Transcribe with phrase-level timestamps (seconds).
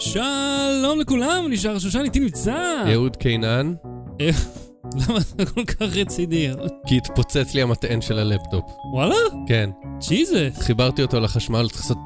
[0.00, 2.84] שלום לכולם, נשאר שושן, איתי נמצא.
[2.92, 3.74] אהוד קינן,
[5.00, 6.48] למה אתה כל כך רציני?
[6.86, 8.64] כי התפוצץ לי המטען של הלפטופ.
[8.92, 9.14] וואלה?
[9.46, 9.70] כן.
[10.08, 10.58] ג'יזוס.
[10.62, 11.98] חיברתי אותו לחשמל, צריך לעשות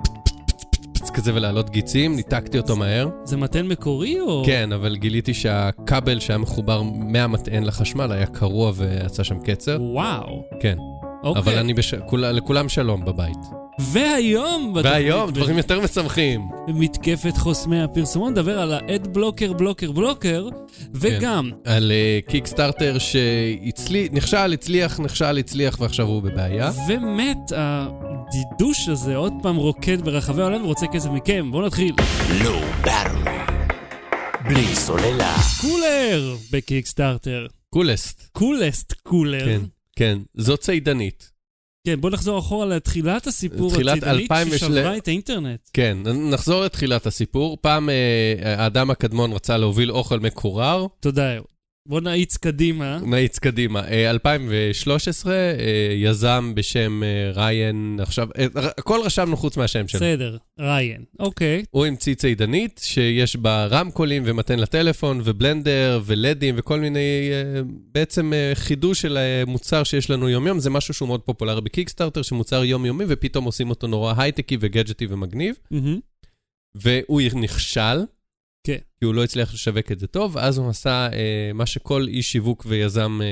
[0.46, 3.09] פצפצפצפצ כזה ולהעלות גיצים, ניתקתי אותו מהר.
[3.25, 4.43] זה מתן מקורי או...
[4.47, 9.79] כן, אבל גיליתי שהכבל שהיה מחובר מהמטען לחשמל היה קרוע ועשה שם קצר.
[9.81, 10.43] וואו.
[10.61, 10.79] כן.
[11.25, 11.43] אוקיי.
[11.43, 11.95] אבל אני בש...
[11.95, 12.27] כול...
[12.27, 13.38] לכולם שלום בבית.
[13.79, 14.74] והיום...
[14.74, 16.48] בתוכנית והיום, ב- דברים יותר משמחים.
[16.68, 20.48] מתקפת חוסמי הפרסומות, נדבר על האד בלוקר בלוקר בלוקר,
[20.95, 21.92] וגם, על
[22.29, 26.70] קיקסטארטר שהצליח, נכשל, הצליח, נכשל, הצליח, ועכשיו הוא בבעיה.
[26.88, 31.51] ומת הדידוש הזה עוד פעם רוקד ברחבי העולם ורוצה כסף מכם.
[31.51, 31.95] בואו נתחיל.
[32.45, 33.34] לואו ברל.
[34.45, 35.37] בלי סוללה.
[35.60, 37.46] קולר בקיקסטארטר.
[37.70, 38.29] קולסט.
[38.32, 39.45] קולסט קולר.
[39.45, 39.60] כן,
[39.97, 40.19] כן.
[40.34, 41.30] זאת ציידנית.
[41.87, 45.61] כן, בוא נחזור אחורה לתחילת הסיפור תחילת הצידנית 2000 ושל- ששברה את האינטרנט.
[45.73, 45.98] כן,
[46.30, 47.59] נחזור לתחילת הסיפור.
[47.61, 51.46] פעם אה, האדם הקדמון רצה להוביל אוכל מקורר, תודה, אהוד.
[51.88, 52.99] בוא נאיץ קדימה.
[53.07, 53.88] נאיץ קדימה.
[53.88, 55.49] אה, 2013, אה,
[55.95, 60.01] יזם בשם אה, ריין, עכשיו, אה, הכל רשמנו חוץ מהשם שלו.
[60.01, 61.05] בסדר, ריין.
[61.21, 61.65] אוקיי.
[61.71, 67.60] הוא המציא צידנית שיש בה רמקולים ומתן לטלפון ובלנדר ולדים וכל מיני, אה,
[67.93, 72.22] בעצם אה, חידוש של אה, מוצר שיש לנו יום-יום, זה משהו שהוא מאוד פופולרי בקיקסטארטר,
[72.22, 75.55] שמוצר יומיומי ופתאום עושים אותו נורא הייטקי וגדג'טי ומגניב.
[75.71, 75.99] מהמם.
[76.75, 77.99] והוא נכשל.
[78.65, 78.78] כן.
[78.98, 82.32] כי הוא לא הצליח לשווק את זה טוב, ואז הוא עשה אה, מה שכל איש
[82.32, 83.26] שיווק ויזם אה,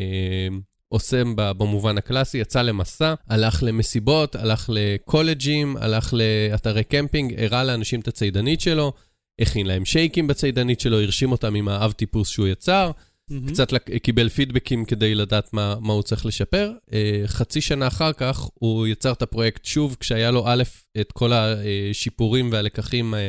[0.00, 0.56] אה,
[0.88, 8.08] עושה במובן הקלאסי, יצא למסע, הלך למסיבות, הלך לקולג'ים, הלך לאתרי קמפינג, הראה לאנשים את
[8.08, 8.92] הצידנית שלו,
[9.40, 12.90] הכין להם שייקים בצידנית שלו, הרשים אותם עם האב טיפוס שהוא יצר,
[13.30, 13.48] מהמם.
[13.48, 16.72] קצת קיבל פידבקים כדי לדעת מה, מה הוא צריך לשפר.
[16.92, 20.62] אה, חצי שנה אחר כך הוא יצר את הפרויקט שוב, כשהיה לו א',
[21.00, 23.28] את כל השיפורים והלקחים, אה,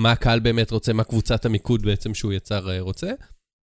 [0.00, 3.10] מה הקהל באמת רוצה, מה קבוצת המיקוד בעצם שהוא יצר אה, רוצה.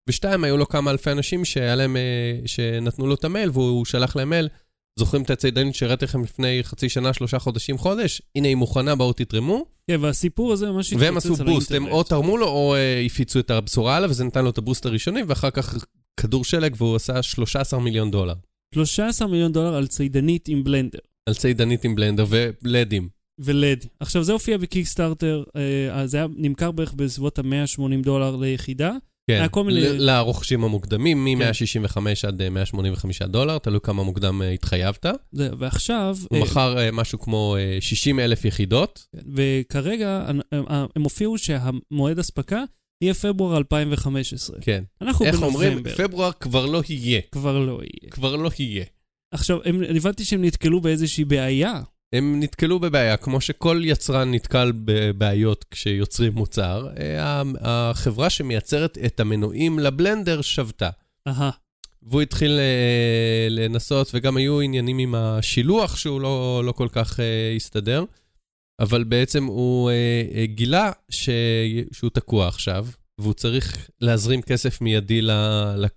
[0.09, 4.15] ושתיים, היו לו כמה אלפי אנשים שהיה להם, אה, שנתנו לו את המייל, והוא שלח
[4.15, 4.49] להם מייל.
[4.99, 8.21] זוכרים את הצידנית שהראיתי לכם לפני חצי שנה, שלושה חודשים, חודש?
[8.35, 9.65] הנה היא מוכנה, בואו תתרמו.
[9.91, 11.97] כן, והסיפור הזה ממש והם התפוצץ עשו על בוסט, הם האינטרנט.
[11.97, 15.23] או תרמו לו או אה, הפיצו את הבשורה עליו, וזה נתן לו את הבוסט הראשוני,
[15.27, 15.85] ואחר כך
[16.19, 18.33] כדור שלג, והוא עשה 13 מיליון דולר.
[18.75, 20.99] 13 מיליון דולר על צידנית עם בלנדר.
[21.25, 23.09] על צידנית עם בלנדר ולדים.
[23.39, 23.85] ולד.
[23.99, 28.91] עכשיו, זה הופיע בקיקסטארטר, אה, זה היה נמכר בערך בסביבות ה-180 דולר ליחידה.
[29.29, 35.05] כן, כל מיני- לרוכשים המוקדמים, מ-165 עד אה, 185 דולר, תלוי כמה מוקדם אה, התחייבת.
[35.31, 39.07] זה, ועכשיו, הוא אה, מכר אה, משהו כמו אה, 60 אלף יחידות.
[39.35, 42.63] וכרגע אה, אה, הם הופיעו שהמועד אספקה
[43.03, 44.57] יהיה פברואר 2015.
[44.61, 44.83] כן.
[45.01, 45.69] אנחנו איך אומרים?
[45.73, 45.95] בנובמבר.
[46.07, 47.21] פברואר כבר לא יהיה.
[47.31, 48.11] כבר לא יהיה.
[48.11, 48.85] כבר לא יהיה.
[49.33, 51.81] עכשיו, הם, הבנתי שהם נתקלו באיזושהי בעיה.
[52.13, 59.79] הם נתקלו בבעיה, כמו שכל יצרן נתקל בבעיות כשיוצרים מוצר, אה, החברה שמייצרת את המנועים
[59.79, 60.89] לבלנדר שבתה.
[61.27, 61.49] אהה,
[62.03, 67.53] והוא התחיל אה, לנסות, וגם היו עניינים עם השילוח שהוא לא, לא כל כך אה,
[67.55, 68.03] הסתדר,
[68.79, 69.91] אבל בעצם הוא
[70.43, 71.29] גילה ש...
[71.91, 72.87] שהוא תקוע עכשיו,
[73.19, 75.21] והוא צריך להזרים כסף מיידי.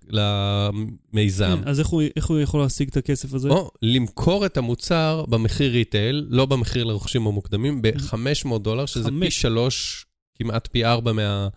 [0.09, 1.59] למיזם.
[1.63, 3.49] כן, אז איך הוא, איך הוא יכול להשיג את הכסף הזה?
[3.49, 9.41] או למכור את המוצר במחיר ריטייל, לא במחיר לרוכשים המוקדמים, ב-500 דולר, שזה פי חמש.
[9.41, 11.47] שלוש, כמעט פי ארבע מה...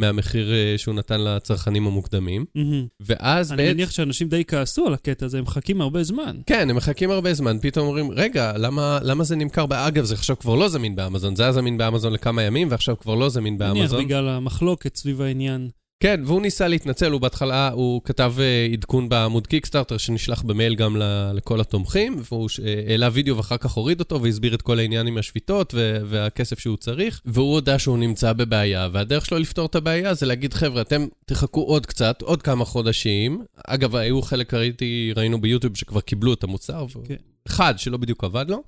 [0.00, 2.44] מהמחיר אה, שהוא נתן לצרכנים המוקדמים.
[2.54, 2.86] מהמם.
[3.00, 3.76] ואז אני בעצם...
[3.76, 6.36] מניח שאנשים די כעסו על הקטע הזה, הם מחכים הרבה זמן.
[6.46, 9.64] כן, הם מחכים הרבה זמן, פתאום אומרים, רגע, למה, למה זה נמכר?
[9.70, 13.14] אגב, זה עכשיו כבר לא זמין באמזון, זה היה זמין באמזון לכמה ימים, ועכשיו כבר
[13.14, 14.04] לא זמין נניח באמזון.
[14.04, 15.68] בגלל המחלוקת סביב העניין.
[16.02, 20.96] כן, והוא ניסה להתנצל, הוא בהתחלה, הוא כתב אה, עדכון בעמוד קיקסטארטר שנשלח במייל גם
[20.96, 25.06] ל- לכל התומכים, והוא אה, העלה וידאו ואחר כך הוריד אותו והסביר את כל העניין
[25.06, 25.74] עם השביתות
[26.06, 30.54] והכסף שהוא צריך, והוא הודה שהוא נמצא בבעיה, והדרך שלו לפתור את הבעיה זה להגיד,
[30.54, 33.44] חבר'ה, אתם תחכו עוד קצת, עוד כמה חודשים.
[33.66, 37.16] אגב, היו חלק, ראיתי, ראינו ביוטיוב שכבר קיבלו את המוצר, ו- כן.
[37.46, 38.62] אחד שלא בדיוק עבד לו.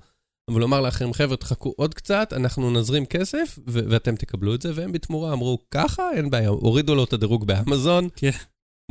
[0.49, 5.33] אמר לאחרים, חבר'ה, תחכו עוד קצת, אנחנו נזרים כסף, ואתם תקבלו את זה, והם בתמורה
[5.33, 8.29] אמרו, ככה, אין בעיה, הורידו לו את הדירוג באמזון, כן.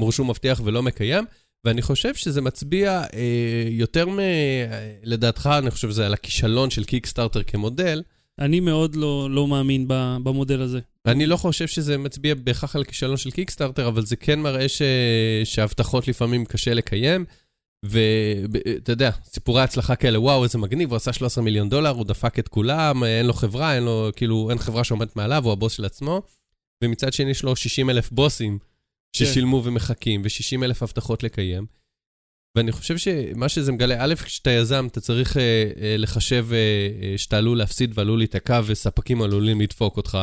[0.01, 1.25] אמרו שהוא מבטיח ולא מקיים,
[1.67, 4.21] ואני חושב שזה מצביע אה, יותר מ...
[4.21, 8.03] אה, לדעתך, אני חושב שזה על הכישלון של קיקסטארטר כמודל.
[8.39, 9.85] אני מאוד לא, לא מאמין
[10.23, 10.81] במודל הזה.
[11.07, 14.83] אני לא חושב שזה מצביע בהכרח על הכישלון של קיקסטארטר, אבל זה כן מראה ש...
[15.45, 17.25] שהבטחות לפעמים קשה לקיים.
[17.83, 22.39] ואתה יודע, סיפורי הצלחה כאלה, וואו, איזה מגניב, הוא עשה 13 מיליון דולר, הוא דפק
[22.39, 25.85] את כולם, אין לו חברה, אין לו, כאילו, אין חברה שעומדת מעליו, הוא הבוס של
[25.85, 26.23] עצמו.
[26.85, 28.59] ומצד שני יש לו 60 אלף בוסים
[29.17, 31.67] ששילמו ומחכים, ו-60 אלף הבטחות לקיים.
[32.57, 37.19] ואני חושב שמה שזה מגלה, א', כשאתה יזם, אתה צריך אה, אה, לחשב אה, אה,
[37.19, 40.19] שאתה עלול להפסיד ועלול להיתקע, וספקים עלולים לדפוק אותך.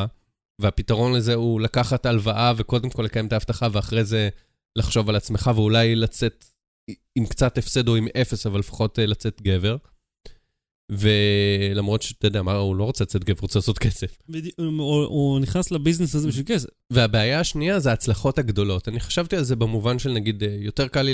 [0.62, 4.30] והפתרון לזה הוא לקחת הלוואה וקודם כל לקיים את ההבטחה, ואחרי זה
[4.76, 6.46] לחשוב על עצמך, ואולי לצאת
[7.16, 9.78] עם קצת הפסד או עם אפס, אבל לפחות אה, לצאת גבר.
[10.92, 14.18] ולמרות שאתה יודע מה, הוא לא רוצה לצאת גבר, הוא רוצה לעשות כסף.
[14.58, 16.70] הוא הוא נכנס לביזנס הזה בשביל כסף.
[16.90, 18.88] והבעיה השנייה זה ההצלחות הגדולות.
[18.88, 21.14] אני חשבתי על זה במובן של נגיד, אה, יותר קל לי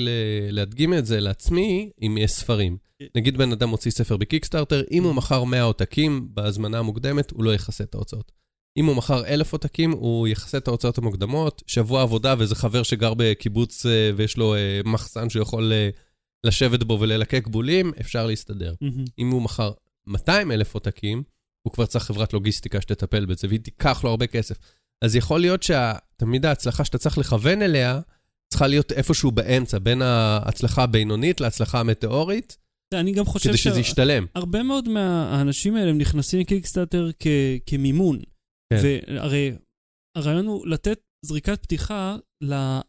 [0.51, 2.77] להדגים את זה לעצמי אם יש ספרים.
[3.15, 7.53] נגיד בן אדם מוציא ספר בקיקסטארטר, אם הוא מכר 100 עותקים בהזמנה המוקדמת, הוא לא
[7.53, 8.31] יכסה את ההוצאות.
[8.77, 13.13] אם הוא מכר 1,000 עותקים, הוא יכסה את ההוצאות המוקדמות, שבוע עבודה ואיזה חבר שגר
[13.17, 15.89] בקיבוץ אה, ויש לו אה, מחסן שהוא יכול אה,
[16.43, 18.73] לשבת בו וללקק בולים, אפשר להסתדר.
[18.81, 19.05] מהמם.
[19.19, 19.71] אם הוא מכר
[20.07, 21.23] 200 אלף עותקים,
[21.61, 24.55] הוא כבר צריך חברת לוגיסטיקה שתטפל בזה, והיא תיקח לו הרבה כסף.
[25.01, 27.99] אז יכול להיות שתמיד ההצלחה שאתה צריך לכוון אליה,
[28.49, 32.57] צריכה להיות איפשהו באמצע, בין ההצלחה הבינונית להצלחה המטאורית,
[32.93, 34.25] אני גם חושב כדי שזה ישתלם.
[34.35, 37.27] הרבה מאוד מהאנשים האלה הם נכנסים לקיקסטארטר כ-
[37.65, 38.19] כמימון.
[38.73, 38.81] כן.
[39.07, 39.51] והרי
[40.17, 42.15] הרעיון הוא לתת זריקת פתיחה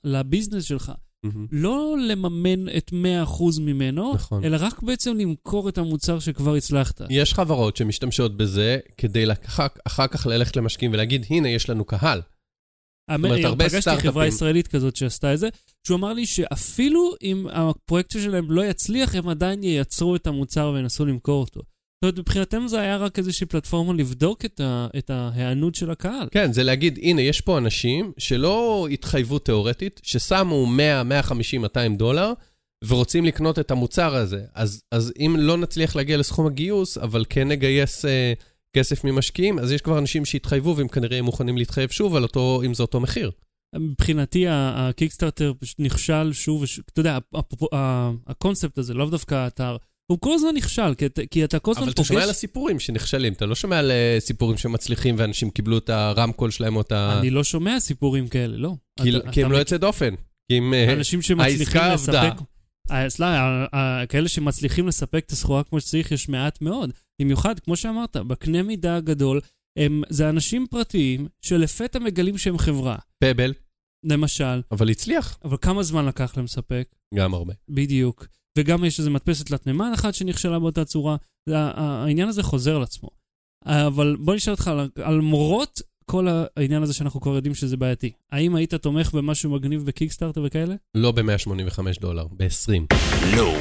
[0.04, 0.92] לביזנס שלך.
[1.24, 1.46] מהמם.
[1.52, 4.44] לא לממן את 100% ממנו, נכון.
[4.44, 7.00] אלא רק בעצם למכור את המוצר שכבר הצלחת.
[7.10, 12.22] יש חברות שמשתמשות בזה כדי לקח, אחר כך ללכת למשקיעים ולהגיד, הנה, יש לנו קהל.
[13.10, 15.48] אומרת, הרבה פגשתי סטארט-אפים- חברה ישראלית כזאת שעשתה את זה,
[15.86, 21.06] שהוא אמר לי שאפילו אם הפרויקט שלהם לא יצליח, הם עדיין ייצרו את המוצר וינסו
[21.06, 21.60] למכור אותו.
[22.06, 26.28] זאת אומרת, מבחינתם זה היה רק איזושהי פלטפורמה לבדוק את, ה, את ההיענות של הקהל.
[26.30, 32.32] כן, זה להגיד, הנה, יש פה אנשים שלא התחייבו תיאורטית, ששמו 100, 150, 200 דולר,
[32.84, 34.44] ורוצים לקנות את המוצר הזה.
[34.54, 38.32] אז, אז אם לא נצליח להגיע לסכום הגיוס, אבל כן נגייס אה,
[38.76, 42.74] כסף ממשקיעים, אז יש כבר אנשים שהתחייבו, והם כנראה מוכנים להתחייב שוב על אותו, אם
[42.74, 43.30] זה אותו מחיר.
[43.74, 46.64] מבחינתי, הקיקסטארטר פשוט נכשל שוב.
[46.92, 47.18] אתה יודע,
[48.26, 49.76] הקונספט הזה, לאו דווקא האתר,
[50.12, 52.08] הוא כל הזמן נכשל, כי אתה- כי אתה כל הזמן אבל אתה פוגש...
[52.08, 56.50] שומע על הסיפורים שנכשלים, אתה לא שומע על אה, סיפורים שמצליחים ואנשים קיבלו את הרמקול
[56.50, 57.18] שלהם או את ה...
[57.20, 58.74] אני לא שומע סיפורים כאלה, לא.
[59.02, 60.14] כי, אתה- כי הם אתה לא יוצאי דופן.
[60.48, 60.74] כי אם...
[60.74, 62.08] אה, אנשים שמצליחים העסקה לספק...
[62.14, 62.30] עבדה.
[62.90, 63.64] אה, סליחה,
[64.08, 66.90] כאלה שמצליחים לספק את הסחורה כמו שצריך, יש מעט מאוד.
[67.22, 69.40] במיוחד, כמו שאמרת, בקנה מידה הגדול,
[69.78, 72.96] הם, זה אנשים פרטיים שלפתע מגלים שהם חברה.
[73.24, 73.52] פבל,
[74.04, 75.38] למשל, אבל הצליח.
[75.44, 76.94] אבל כמה זמן לקח להם לספק?
[77.14, 77.52] גם הרבה.
[77.68, 78.26] בדיוק.
[78.56, 81.16] וגם יש איזו מדפסת תלת מימן אחת שנכשלה באותה צורה.
[81.48, 83.08] העניין הזה חוזר על עצמו.
[83.64, 86.26] אבל בוא נשאל אותך, על על מורות כל
[86.56, 90.74] העניין הזה שאנחנו כבר יודעים שזה בעייתי, האם היית תומך במשהו מגניב בקיקסטארטר וכאלה?
[90.94, 92.96] לא ב-185 דולר, ב-20.
[93.36, 93.54] לא,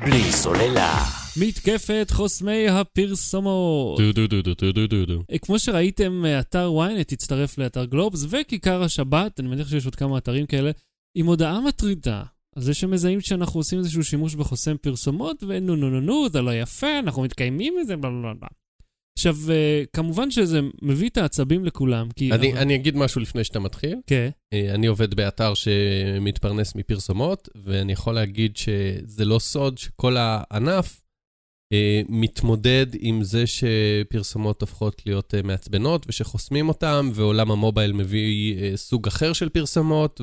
[0.00, 1.04] בלי סוללה.
[1.36, 4.00] מתקפת חוסמי הפרסומות.
[4.00, 5.22] דו דו דו דו דו דו דו.
[5.32, 9.94] אה, כמו שראיתם, אה, אתר ynet הצטרף לאתר גלובס וכיכר השבת, אני מניח שיש עוד
[9.94, 10.70] כמה אתרים כאלה,
[11.16, 12.22] עם הודעה מטרידה
[12.56, 16.54] על זה שמזהים שאנחנו עושים איזשהו שימוש בחוסם פרסומות, ונו נו נו נו, זה לא
[16.54, 18.48] יפה, אנחנו מתקיימים מזה, בלה בלה בלה.
[19.18, 22.32] עכשיו, אה, כמובן שזה מביא את העצבים לכולם, כי...
[22.32, 23.98] אני, אני אגיד משהו לפני שאתה מתחיל.
[24.06, 31.00] כן, אה, אני עובד באתר שמתפרנס מפרסומות, ואני יכול להגיד שזה לא סוד שכל הענף
[31.72, 39.32] אה, מתמודד עם זה שפרסומות הופכות להיות מעצבנות ושחוסמים אותם, ועולם המובייל מביא סוג אחר
[39.32, 40.20] של פרסומות,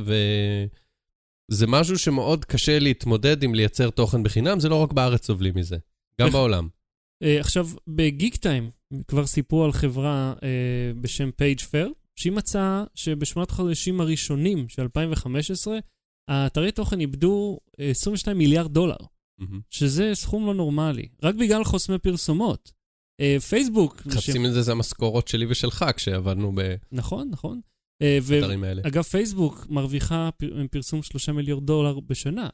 [1.51, 5.77] וזה משהו שמאוד קשה להתמודד עם לייצר תוכן בחינם, זה לא רק בארץ סובלים מזה,
[6.21, 6.67] גם איך- בעולם.
[7.23, 8.69] אה, עכשיו, בגיק טיים
[9.07, 10.47] כבר סיפרו על חברה אה,
[11.01, 11.87] בשם פייג' פר,
[12.19, 15.77] שהיא מצאה שבשמונת החודשים הראשונים של 2015,
[16.27, 18.95] האתרי תוכן איבדו אה, 22 מיליארד דולר,
[19.39, 19.61] מהמם.
[19.69, 22.71] שזה סכום לא נורמלי, רק בגלל חוסמי פרסומות.
[23.21, 26.53] אה, פייסבוק, חצי מזה זה המשכורות שלי ושלך כשעבדנו
[26.91, 27.61] נכון, נכון.
[28.01, 28.81] אה, באתרים האלה.
[28.85, 32.49] ואגב, פייסבוק מרוויחה פר- פרסום 3 מיליארד דולר בשנה.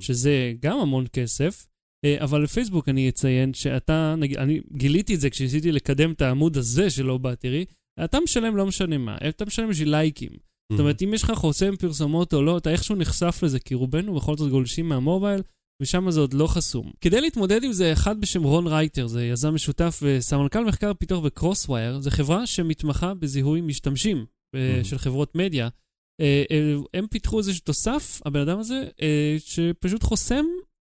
[0.00, 1.66] שזה גם המון כסף,
[2.04, 6.56] אה, אבל לפייסבוק אני אציין שאתה, נגיד, אני גיליתי את זה כשניסיתי לקדם את העמוד
[6.56, 7.64] הזה של Low Battery,
[8.04, 10.30] אתה משלם לא משנה מה, אתה משלם בשביל לייקים.
[10.72, 14.14] זאת אומרת, אם יש לך חוסם פרסומות או לא, אתה איכשהו נחשף לזה, כי רובנו
[14.14, 15.42] בכל זאת גולשים מהמובייל,
[15.82, 16.90] ושם זה עוד לא חסום.
[17.00, 22.00] כדי להתמודד עם זה, אחד בשם רון רייטר, זה יזם משותף וסמנכ"ל מחקר פיתוח בקרוסווייז,
[22.00, 24.84] זו חברה שמתמחה בזיהוי משתמשים אה.
[24.84, 25.68] של חברות מדיה.
[26.20, 28.88] אה, אה, הם פיתחו איזשהו תוסף, הבן אדם הזה,
[29.38, 30.44] שפשוט חוסם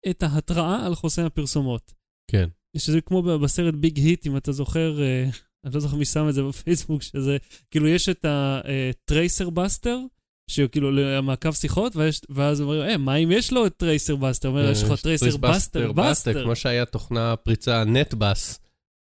[0.10, 1.94] את ההתראה על חוסם הפרסומות.
[2.32, 2.50] כן.
[2.78, 5.00] שזה כמו בסרט Big Hit, אם אתה זוכר,
[5.66, 7.38] אני לא זוכר מי שם את זה בפייסבוק, שזה,
[7.72, 10.00] כאילו יש את ה tracer buster,
[10.50, 14.50] שכאילו למעקב שיחות, ויש, ואז אומרים, אה, מה אם יש לו את tracer buster?
[14.50, 16.44] אומר, יש לך tracer buster, buster.
[16.44, 18.60] כמו שהיה תוכנה פריצה NetBus,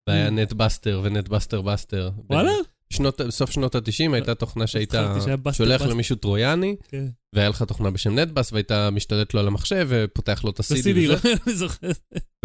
[0.10, 0.30] והיה.
[0.30, 2.10] NetBuster ו NetBuster buster.
[2.30, 2.52] וואלה?
[2.94, 5.82] בשנות- בסוף שנות ה-90 הייתה תוכנה שהיית זכרתי שהיה buster, שולח.
[5.82, 7.06] למישהו טרויאני, כן.
[7.36, 11.16] והיה לך תוכנה בשם NetBus, והיית משתלט לו על המחשב ופותח לו את ה-CD לא.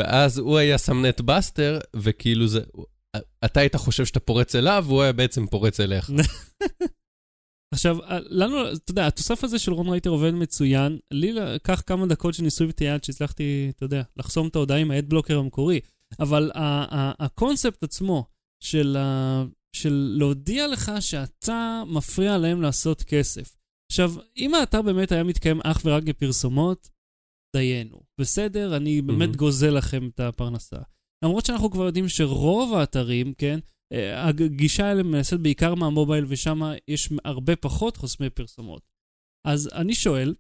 [0.01, 2.61] ואז הוא היה שם NetBuster, וכאילו זה...
[3.45, 6.11] אתה היית חושב שאתה פורץ אליו, והוא היה בעצם פורץ אליך.
[7.75, 10.99] עכשיו, אה, לנו, אתה יודע, התוסף הזה של רון רייטר עובד מצוין.
[11.11, 14.91] לי לקח כמה דקות של ניסוי וטעייה עד שהצלחתי, אתה יודע, לחסום את ההודעה עם
[14.91, 15.81] ה ad blocker המקורי.
[16.21, 16.51] אבל
[17.19, 18.27] הקונספט עצמו
[18.61, 18.97] של,
[19.77, 23.57] של להודיע לך שאתה מפריע להם לעשות כסף.
[23.91, 26.89] עכשיו, אם האתר באמת היה מתקיים אך ורק בפרסומות,
[27.57, 28.01] דיינו.
[28.21, 29.35] בסדר, אני באמת מהמם.
[29.35, 30.77] גוזל לכם את הפרנסה.
[31.25, 33.61] למרות שאנחנו כבר יודעים שרוב האתרים, כן,
[33.93, 38.83] אה, הגישה האלה נעשית בעיקר מהמובייל, ושם יש הרבה פחות חוסמי פרסומות.
[39.47, 40.35] אז אני שואל,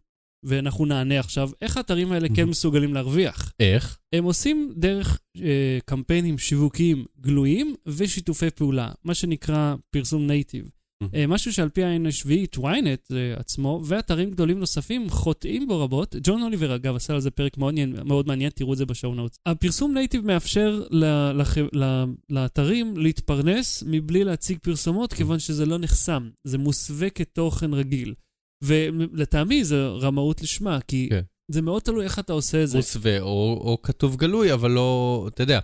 [0.44, 2.44] ואנחנו נענה עכשיו, איך האתרים האלה כן.
[2.44, 3.52] מסוגלים להרוויח?
[3.60, 3.98] איך?
[4.12, 10.70] הם עושים דרך אה, קמפיינים שיווקיים גלויים ושיתופי פעולה, מה שנקרא פרסום נייטיב.
[11.14, 16.16] אה, משהו שעל פי העין השביעית, ynet אה, עצמו, ואתרים גדולים נוספים חוטאים בו רבות.
[16.22, 19.14] ג'ון אוליבר, אגב, עשה על זה פרק מאוד, מאוד מעניין, תראו את זה ב show
[19.14, 19.36] notes.
[19.46, 26.30] הפרסום native מאפשר ל- לח- ל- לאתרים להתפרנס מבלי להציג פרסומות, כיוון שזה לא נחסם,
[26.44, 28.14] זה מוסווה כתוכן רגיל.
[28.62, 31.22] ולטעמי זה רמאות לשמה, כי כן.
[31.48, 32.76] זה מאוד תלוי איך אתה עושה את זה.
[32.76, 35.60] מוסווה, או, או כתוב גלוי, אבל לא, אתה יודע.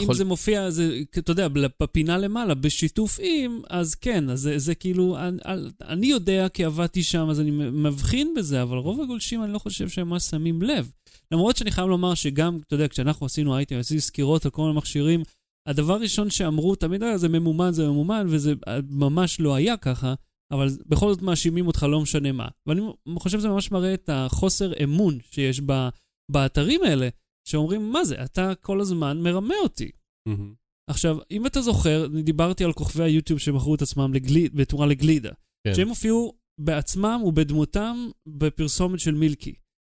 [0.00, 1.48] אם זה מופיע, זה, אתה יודע,
[1.80, 5.38] בפינה למעלה, בשיתוף עם, אז כן, אז זה, זה כאילו, אני,
[5.80, 9.88] אני יודע כי עבדתי שם, אז אני מבחין בזה, אבל רוב הגולשים, אני לא חושב
[9.88, 10.90] שהם ממש שמים לב.
[11.32, 14.76] למרות שאני חייב לומר שגם, אתה יודע, כשאנחנו עשינו אייטם, עשינו סקירות על כל מיני
[14.76, 15.22] מכשירים,
[15.68, 18.54] הדבר הראשון שאמרו תמיד היה, זה ממומן, זה ממומן, וזה
[18.90, 20.14] ממש לא היה ככה,
[20.52, 22.48] אבל בכל זאת מאשימים אותך, לא משנה מה.
[22.66, 22.82] ואני
[23.18, 25.88] חושב שזה ממש מראה את החוסר אמון שיש ב,
[26.32, 27.08] באתרים האלה.
[27.48, 29.90] שאומרים, מה זה, אתה כל הזמן מרמה אותי.
[30.28, 30.54] מהמם.
[30.90, 35.30] עכשיו, אם אתה זוכר, אני דיברתי על כוכבי היוטיוב שמכרו את עצמם לגליד, בתמורה לגלידה.
[35.66, 35.74] כן.
[35.74, 39.54] שהם הופיעו בעצמם ובדמותם בפרסומת של מילקי.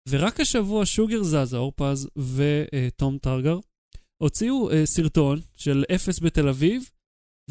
[0.10, 3.60] ורק השבוע שוגר זזה, אורפז ותום טרגר
[4.24, 6.90] הוציאו אה, סרטון של אפס בתל אביב,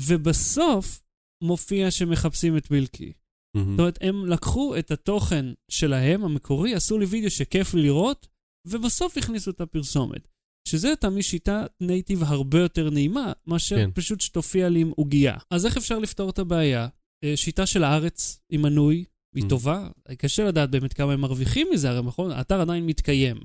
[0.01, 1.03] ובסוף
[1.43, 3.13] מופיע שמחפשים את מילקי.
[3.57, 3.71] מהמם.
[3.71, 8.27] זאת אומרת, הם לקחו את התוכן שלהם, המקורי, עשו לי וידאו שכיף לי לראות,
[8.67, 10.29] ובסוף הכניסו את הפרסומת.
[10.69, 13.91] שזה תמיד שיטה נייטיב הרבה יותר נעימה, מאשר כן.
[13.95, 15.37] פשוט שתופיע לי עם עוגייה.
[15.51, 16.89] אז איך אפשר לפתור את הבעיה?
[17.25, 19.49] אה, שיטה של הארץ עם מנוי, היא Mm.
[19.49, 19.89] טובה.
[20.19, 22.31] קשה לדעת באמת כמה הם מרוויחים מזה, הרי נכון?
[22.31, 23.37] האתר עדיין מתקיים.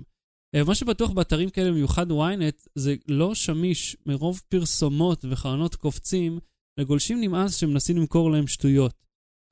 [0.56, 6.40] אה, מה שבטוח באתרים כאלה, במיוחד ynet, זה לא שמיש מרוב פרסומות וחלונות קופצים,
[6.78, 8.94] לגולשים נמאס שמנסים למכור להם שטויות.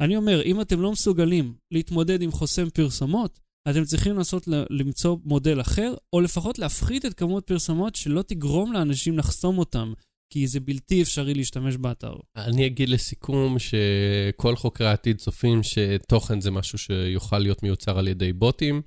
[0.02, 5.62] אני אומר, אם אתם לא מסוגלים להתמודד עם חוסם פרסומות, אתם צריכים לנסות למצוא מודל
[5.62, 9.94] אחר, או לפחות להפחית את כמות פרסומות שלא תגרום לאנשים לחסום אותם,
[10.34, 12.14] כי זה בלתי אפשרי להשתמש באתר.
[12.36, 18.34] אני אגיד לסיכום שכל חוקרי העתיד צופים שתוכן זה משהו שיוכל להיות מיוצר על ידי
[18.34, 18.82] בוטים,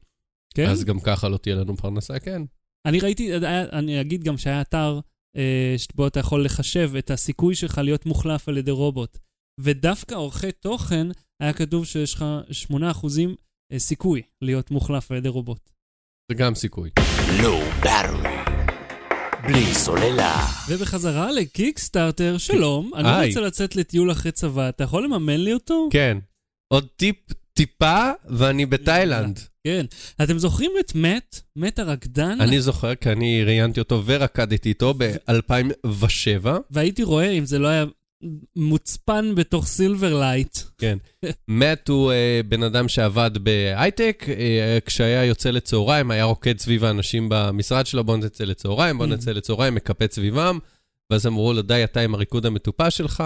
[0.54, 0.66] כן?
[0.66, 2.42] אז גם ככה לא תהיה לנו פרנסה, כן.
[2.86, 3.36] אני ראיתי,
[3.72, 5.00] אני אגיד גם שהיה אתר
[5.76, 9.18] שבו אתה יכול לחשב את הסיכוי שלך להיות מוחלף על ידי רובוט.
[9.60, 11.06] ודווקא עורכי תוכן,
[11.42, 12.24] היה כתוב שיש לך
[12.70, 12.74] 8%
[13.72, 15.70] אה, סיכוי להיות מוחלף על ידי רובוט.
[16.28, 16.90] זה גם סיכוי.
[17.42, 18.32] לואו ברווי.
[19.46, 20.46] בלי סוללה.
[20.68, 23.28] ובחזרה לקיקסטארטר, שלום, אני היי.
[23.28, 25.88] רוצה לצאת לטיול אחרי צבא, אתה יכול לממן לי אותו?
[25.92, 26.18] כן.
[26.72, 27.16] עוד טיפ,
[27.52, 29.40] טיפה, ואני בתאילנד.
[29.66, 29.86] כן.
[30.22, 31.40] אתם זוכרים את מת?
[31.56, 32.40] מת הרקדן?
[32.40, 36.48] אני זוכר, כי אני ראיינתי אותו ורקדתי איתו ב-2007.
[36.70, 37.84] והייתי רואה אם זה לא היה
[38.56, 40.58] מוצפן בתוך Silverlight.
[41.48, 47.26] מאט הוא אה, בן אדם שעבד בהייטק, אה, כשהיה יוצא לצהריים, היה רוקד סביב האנשים
[47.30, 49.08] במשרד שלו, בוא נצא לצהריים, בוא Mm.
[49.08, 50.58] נצא לצהריים, מקפץ סביבם,
[51.10, 53.24] ואז אמרו לו, די, אתה עם הריקוד המטופש שלך,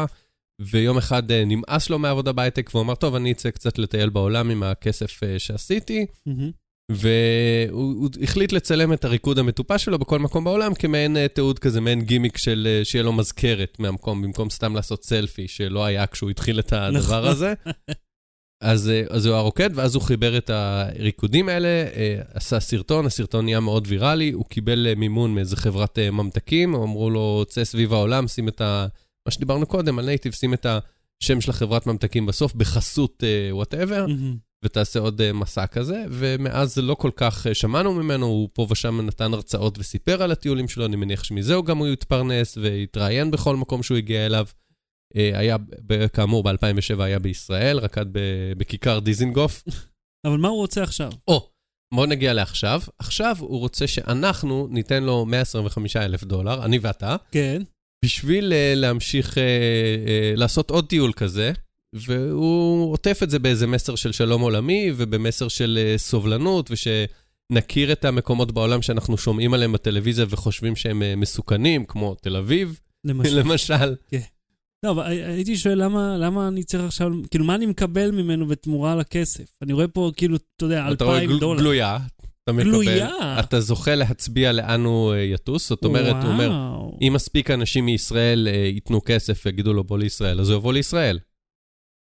[0.60, 4.50] ויום אחד אה, נמאס לו מהעבודה בהייטק, והוא אמר, טוב, אני אצא קצת לטייל בעולם
[4.50, 6.06] עם הכסף אה, שעשיתי.
[6.92, 11.80] והוא הוא החליט לצלם את הריקוד המטופש שלו בכל מקום בעולם כמעין אה, תיעוד כזה,
[11.80, 16.58] מעין גימיק של שיהיה לו מזכרת מהמקום, במקום סתם לעשות סלפי, שלא היה כשהוא התחיל
[16.58, 17.24] את הדבר נכון.
[17.24, 17.54] הזה.
[18.62, 21.68] אז, אז הוא היה רוקד, ואז הוא חיבר את הריקודים האלה,
[22.34, 27.64] עשה סרטון, הסרטון נהיה מאוד ויראלי, הוא קיבל מימון מאיזה חברת ממתקים, אמרו לו, צא
[27.64, 28.86] סביב העולם, שים את ה...
[29.26, 33.22] מה שדיברנו קודם, על native, שים את השם של החברת ממתקים בסוף, בחסות
[33.52, 34.06] whatever.
[34.06, 34.46] מהמם.
[34.64, 38.66] ותעשה עוד אה, מסע כזה, ומאז זה לא כל כך אה, שמענו ממנו, הוא פה
[38.70, 43.56] ושם נתן הרצאות וסיפר על הטיולים שלו, אני מניח שמזה גם הוא התפרנס והתראיין בכל
[43.56, 44.46] מקום שהוא הגיע אליו.
[45.16, 45.56] אה, היה,
[45.86, 49.64] ב- כאמור, ב-2007 היה בישראל, רקד ב- בכיכר דיזינגוף.
[50.26, 51.12] אבל מה הוא רוצה עכשיו?
[51.28, 51.50] או,
[51.94, 52.80] בואו נגיע לעכשיו.
[52.98, 57.62] עכשיו הוא רוצה שאנחנו ניתן לו 125 אלף דולר, אני ואתה, כן.
[58.04, 61.52] בשביל אה, להמשיך אה, אה, לעשות עוד טיול כזה,
[61.92, 68.52] והוא עוטף את זה באיזה מסר של שלום עולמי ובמסר של סובלנות, ושנכיר את המקומות
[68.52, 73.36] בעולם שאנחנו שומעים עליהם בטלוויזיה וחושבים שהם מסוכנים, כמו תל אביב, למשל.
[73.40, 73.94] למשל.
[74.82, 78.46] לא, אבל הי- הייתי שואל למה, למה אני צריך עכשיו, כאילו, מה אני מקבל ממנו
[78.46, 79.44] בתמורה לכסף?
[79.62, 81.60] אני רואה פה, כאילו, אתה יודע, אתה רואה אלפיים גל- דולר.
[81.60, 81.98] גלויה.
[82.44, 82.64] אתה מקבל.
[82.70, 83.08] גלויה?
[83.40, 86.50] אתה זוכה להצביע לאן הוא יטוס, זאת אומרת, הוא אומר,
[87.00, 91.18] אם מספיק אנשים מישראל אה, ייתנו כסף ויגידו לו בוא לישראל, אז הוא יבוא לישראל.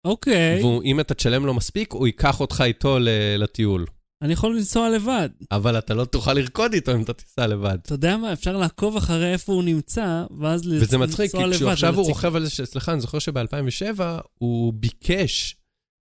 [0.06, 2.98] אוקיי, ואם אתה תשלם לו מספיק, הוא ייקח אותך איתו
[3.38, 3.86] לטיול.
[4.22, 5.30] אני יכול לנסוע לבד.
[5.52, 7.78] אבל אתה לא תוכל לרקוד איתו אם אתה תיסע לבד.
[7.82, 10.88] אתה יודע מה, אפשר לעקוב אחרי איפה הוא נמצא, ואז לנסוע לבד.
[10.88, 14.02] וזה מצחיק, כי כשהוא עכשיו הוא רוכב על זה, סליחה, אני זוכר שב-2007
[14.34, 15.56] הוא ביקש,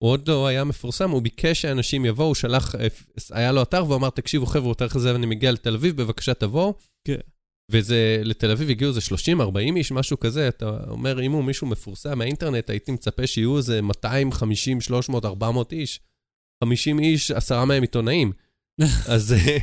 [0.04, 2.88] הוא עוד לא היה מפורסם, הוא ביקש שאנשים יבואו, הוא שלח, אה,
[3.32, 6.74] היה לו אתר והוא אמר, תקשיבו חבר'ה, תאריך הזה אני מגיע לתל אביב, בבקשה תבואו.
[7.08, 7.16] כן.
[7.72, 11.68] וזה, לתל אביב הגיעו איזה 30, 40 איש, משהו כזה, אתה אומר, אם הוא מישהו
[11.68, 16.00] מפורסם מהאינטרנט, הייתי מצפה שיהיו איזה 250, 300, 400 איש.
[16.64, 18.32] 50 איש, עשרה מהם עיתונאים.
[19.14, 19.58] אז אה,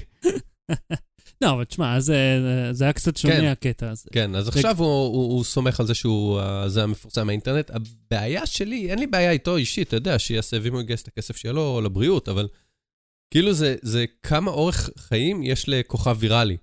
[1.43, 2.39] לא, אבל תשמע, זה,
[2.73, 3.45] זה היה קצת שונה כן.
[3.45, 4.09] הקטע הזה.
[4.13, 7.71] כן, אז עכשיו הוא, הוא, הוא סומך על זה שהוא אה, זה המפורסם מהאינטרנט.
[7.71, 11.37] הבעיה שלי, אין לי בעיה איתו אישית, אתה יודע, שיעשה, ואם הוא יגייס את הכסף
[11.37, 12.49] שלו לבריאות, אבל
[13.31, 16.57] כאילו זה, זה כמה אורך חיים יש לכוכב ויראלי.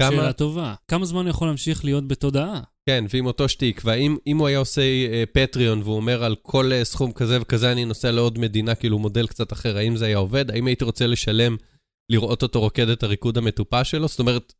[0.00, 0.74] כמה, שאלה טובה.
[0.88, 2.60] כמה זמן הוא יכול להמשיך להיות בתודעה?
[2.88, 6.72] כן, ועם אותו שטיק, והאם אם הוא היה עושה אה, פטריון והוא אומר על כל
[6.72, 10.18] אה, סכום כזה וכזה אני נוסע לעוד מדינה, כאילו מודל קצת אחר, האם זה היה
[10.18, 10.50] עובד?
[10.50, 11.56] האם הייתי רוצה לשלם,
[12.12, 14.08] לראות אותו רוקד את הריקוד המטופש שלו?
[14.08, 14.52] זאת אומרת,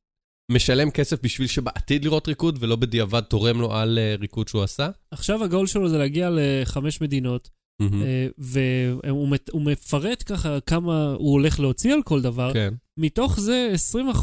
[0.53, 4.91] משלם כסף בשביל שבעתיד לראות ריקוד, ולא בדיעבד תורם לו על אה, ריקוד שהוא עשה?
[5.11, 9.29] עכשיו הגול שלו זה להגיע לחמש מדינות, אה, והוא
[9.63, 12.53] מפרט ככה כמה הוא הולך להוציא על כל דבר.
[12.53, 12.75] כן.
[12.97, 13.73] מתוך זה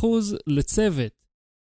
[0.01, 0.05] 20%
[0.47, 1.11] לצוות.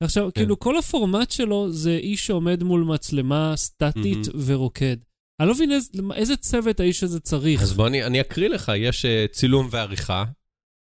[0.03, 0.41] עכשיו, כן.
[0.41, 4.43] כאילו, כל הפורמט שלו זה איש שעומד מול מצלמה סטטית מהמם.
[4.45, 4.97] ורוקד.
[5.39, 7.61] אני לא מבין איזה, איזה צוות האיש הזה צריך.
[7.61, 10.23] אז בוא אני, אני אקריא לך, יש אה, צילום ועריכה.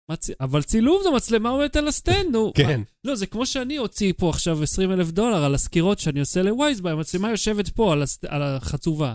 [0.09, 0.29] מה צ...
[0.41, 2.51] אבל צילום זה מצלמה עומדת על הסטנד, נו.
[2.57, 2.79] כן.
[2.79, 2.85] מה?
[3.03, 6.47] לא, זה כמו שאני אוציא פה עכשיו 20 אלף דולר על הסקירות שאני עושה ל
[6.47, 8.19] WiseBuy, המצלמה יושבת פה על, הס...
[8.27, 9.13] על החצובה.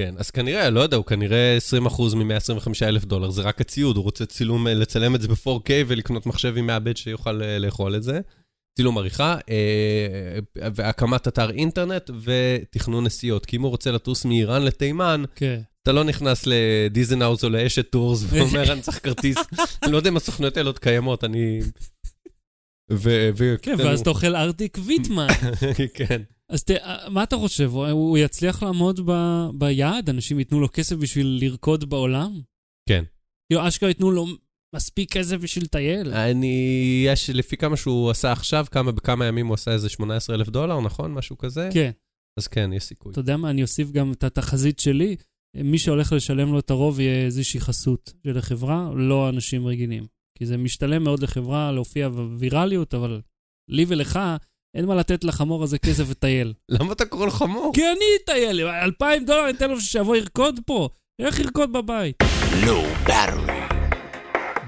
[0.00, 1.58] כן, אז כנראה, לא יודע, הוא כנראה
[1.88, 5.70] 20% מ-125 אלף דולר, זה רק הציוד, הוא רוצה צילום, אה, לצלם את זה ב-4K
[5.86, 8.20] ולקנות מחשב עם מעבד שיוכל אה, לאכול את זה.
[8.76, 10.38] צילום עריכה, אה,
[10.74, 13.46] והקמת אתר אינטרנט ותכנון נסיעות.
[13.46, 15.60] כי אם הוא רוצה לטוס מאיראן לתימן, כן.
[15.82, 19.36] אתה לא נכנס לדיזנהאוז או לאשת טורס ואומר, אני צריך כרטיס.
[19.82, 21.60] אני לא יודע אם הסוכנויות האלה עוד קיימות, אני...
[22.90, 23.30] ו...
[23.36, 25.26] ו- כן, ואז אתה אוכל ארטיק ויטמן.
[25.94, 26.22] כן.
[26.52, 26.70] אז ת...
[27.10, 29.12] מה אתה חושב, הוא- הוא יצליח לעמוד ב...
[29.54, 30.08] ביעד?
[30.10, 32.40] אנשים ייתנו לו כסף בשביל לרקוד בעולם?
[32.88, 33.04] כן.
[33.52, 34.26] כאילו, אשכרה ייתנו לו
[34.74, 36.12] מספיק כסף בשביל לטייל?
[36.12, 36.56] אני,
[37.06, 40.80] יש, לפי כמה שהוא עשה עכשיו, כמה, בכמה ימים הוא עשה איזה 18 אלף דולר,
[40.80, 41.14] נכון?
[41.14, 41.68] משהו כזה?
[41.72, 41.90] כן.
[42.38, 43.12] אז כן, יש סיכוי.
[43.12, 45.16] אתה יודע מה, אני אוסיף גם את התחזית שלי.
[45.56, 50.06] מי שהולך לשלם לו את הרוב יהיה איזושהי חסות של החברה, לא אנשים רגילים.
[50.38, 53.20] כי זה משתלם מאוד לחברה להופיע בווירליות, אבל
[53.70, 54.18] לי ולך,
[54.74, 56.52] אין מה לתת לחמור הזה כסף לטייל.
[56.68, 57.72] למה אתה קורא לו חמור?
[57.74, 60.88] כי אני אטייל, אלפיים דולר אני אתן לו שיבוא ירקוד פה.
[61.18, 62.16] איך ירקוד בבית?
[62.66, 63.56] לא ברור.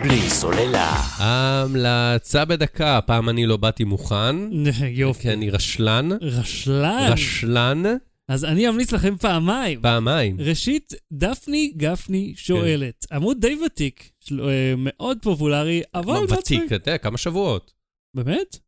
[0.03, 0.91] בלי סוללה.
[1.17, 4.37] ההמלצה בדקה, הפעם אני לא באתי מוכן.
[4.89, 5.23] יופי.
[5.23, 6.09] כי אני רשלן.
[6.21, 7.09] רשלן.
[7.13, 7.83] רשלן
[8.29, 9.81] אז אני אמליץ לכם פעמיים.
[9.83, 10.37] פעמיים.
[10.41, 13.07] ראשית, דפני גפני שואלת.
[13.13, 16.15] עמוד די ותיק, של- אה, מאוד פופולרי, אבל...
[16.15, 16.27] לא.
[16.39, 17.73] ותיק, אתה יודע, כמה שבועות.
[18.17, 18.59] באמת?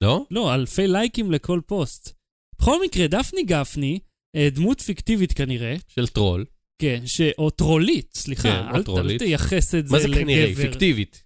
[0.00, 0.24] לא?
[0.30, 2.12] לא, אלפי לייקים לכל פוסט.
[2.60, 3.98] בכל מקרה, דפני גפני,
[4.36, 6.44] אה, דמות פיקטיבית כנראה, של טרול.
[6.82, 7.20] כן, ש...
[7.38, 9.22] או טרולית, סליחה, כן, או אל, טרולית.
[9.22, 10.20] אל תייחס את זה מה זה לגבר.
[10.20, 10.54] כנראה?
[10.54, 11.22] פיקטיבית.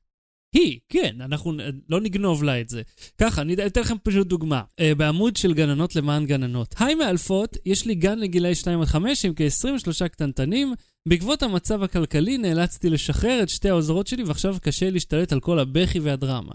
[0.55, 1.53] היא, כן, אנחנו
[1.89, 2.83] לא נגנוב לה את זה.
[3.19, 4.63] ככה, אני אתן לכם פשוט דוגמה.
[4.81, 6.75] Uh, בעמוד של גננות למען גננות.
[6.79, 10.75] היי מאלפות, יש לי גן לגילאי 2 עד 5 עם כ-23 קטנטנים.
[11.09, 16.01] בעקבות המצב הכלכלי נאלצתי לשחרר את שתי העוזרות שלי ועכשיו קשה להשתלט על כל הבכי
[16.01, 16.53] והדרמה.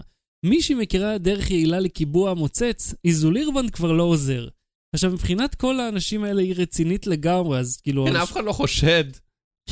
[0.48, 4.48] מישהי מכירה דרך יעילה לקיבוע המוצץ, איזולירבנד כבר לא עוזר.
[4.94, 8.06] עכשיו, מבחינת כל האנשים האלה היא רצינית לגמרי, אז כאילו...
[8.06, 9.04] כן, אנש- אף אחד לא חושד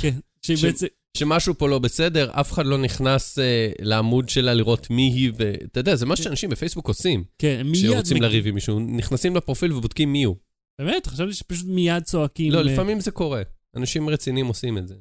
[0.01, 0.87] כן, שהיא ש- בעצם...
[1.17, 5.81] שמשהו פה לא בסדר, אף אחד לא נכנס אה, לעמוד שלה לראות מי היא, ואתה
[5.81, 7.25] יודע, זה מה שאנשים בפייסבוק עושים.
[7.39, 7.91] כן, מיד...
[7.91, 10.37] כשרוצים מג- לריב עם מישהו, נכנסים לפרופיל ובודקים מי הוא.
[10.81, 11.07] באמת?
[11.07, 12.53] חשבתי שפשוט מיד צועקים.
[12.53, 13.43] לא, אה, לפעמים זה קורה.
[13.77, 14.95] אנשים רציניים עושים את זה.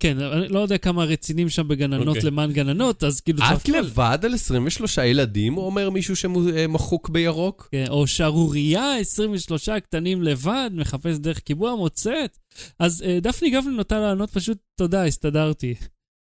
[0.00, 2.22] כן, אני לא יודע כמה רציניים שם בגננות אוקיי.
[2.22, 3.38] למען גננות, אז כאילו...
[3.38, 7.68] את לבד על 23 ילדים, אומר מישהו שמחוק בירוק?
[7.72, 12.38] כן, או שערורייה, 23 קטנים לבד, מחפש דרך קיבוע מוצאת.
[12.78, 15.74] אז אה, דפני גפני נוטה לענות פשוט, תודה, הסתדרתי.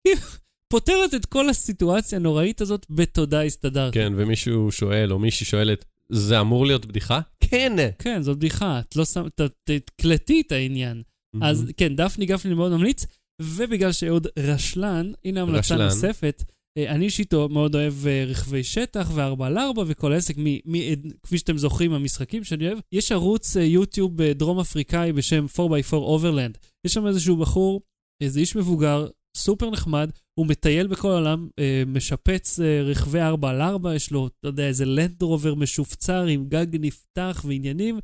[0.73, 3.99] פותרת את כל הסיטואציה הנוראית הזאת בתודה, הסתדרתי.
[3.99, 7.19] כן, ומישהו שואל, או מישהי שואלת, זה אמור להיות בדיחה?
[7.39, 7.73] כן.
[7.99, 9.27] כן, זאת בדיחה, את לא שם...
[9.29, 11.01] ת- תקלטי את העניין.
[11.41, 13.05] אז כן, דפני גפני מאוד ממליץ,
[13.41, 15.85] ובגלל שאהוד רשלן, הנה המלצה רשלן.
[15.85, 16.43] נוספת.
[16.77, 21.09] אה, אני אישית מאוד אוהב אה, רכבי שטח ו-4 על 4 וכל עסק, מ- מ-
[21.23, 22.77] כפי שאתם זוכרים, המשחקים שאני אוהב.
[22.91, 26.57] יש ערוץ אה, יוטיוב אה, דרום אפריקאי בשם 4x4 Overland.
[26.87, 27.81] יש שם איזשהו בחור,
[28.23, 33.61] איזה איש מבוגר, סופר נחמד, הוא מטייל בכל העולם, אה, משפץ אה, רכבי 4 על
[33.61, 37.99] 4 יש לו, אתה יודע, איזה לנדרובר משופצר עם גג נפתח ועניינים.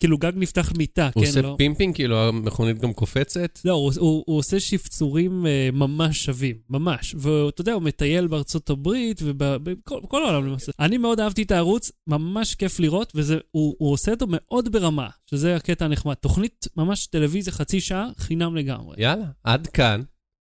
[0.00, 1.54] כאילו גג נפתח מיטה, הוא כן, עושה לא?
[1.58, 3.58] pimping, כאילו המכונית גם קופצת?
[3.64, 7.14] לא, הוא, הוא, הוא עושה שפצורים uh, ממש שווים, ממש.
[7.18, 10.72] ואתה יודע, הוא מטייל בארצות הברית ובכל בכל העולם למעשה.
[10.80, 15.84] אני מאוד אהבתי את הערוץ, ממש כיף לראות, והוא עושה אותו מאוד ברמה, שזה הקטע
[15.84, 16.14] הנחמד.
[16.14, 18.96] תוכנית ממש טלוויזיה חצי שעה, חינם לגמרי.
[18.98, 20.02] יאללה, עד כאן,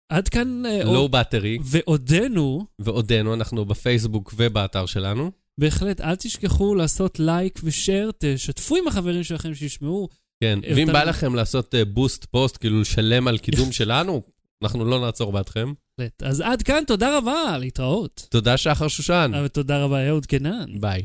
[0.09, 0.63] עד כאן...
[0.85, 5.31] Low Battery, ועודנו, ועודנו, אנחנו בפייסבוק ובאתר שלנו.
[5.61, 10.09] בהחלט, אל תשכחו לעשות לייק ו share, תשתפו עם החברים שלכם שישמעו.
[10.43, 14.23] כן, יותר- ואם בא לכם לעשות boost post, כאילו לשלם על קידום שלנו,
[14.63, 15.73] אנחנו לא נעצור בעדכם.
[15.99, 16.23] בהחלט.
[16.23, 18.27] אז עד כאן, תודה רבה, להתראות.
[18.31, 19.33] תודה שחר שושן.
[19.45, 20.81] ותודה רבה, אהוד קנן.
[20.81, 21.03] ביי.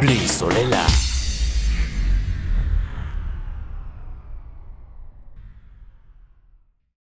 [0.00, 0.86] בלי סוללה.